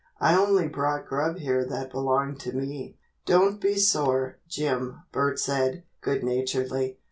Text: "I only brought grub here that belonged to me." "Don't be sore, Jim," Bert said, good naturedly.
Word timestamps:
"I 0.19 0.35
only 0.35 0.67
brought 0.67 1.05
grub 1.05 1.37
here 1.37 1.63
that 1.63 1.91
belonged 1.91 2.39
to 2.39 2.53
me." 2.53 2.97
"Don't 3.27 3.61
be 3.61 3.75
sore, 3.77 4.39
Jim," 4.47 5.03
Bert 5.11 5.37
said, 5.39 5.83
good 6.01 6.23
naturedly. 6.23 6.97